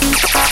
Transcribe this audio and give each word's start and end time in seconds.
Bye. 0.00 0.45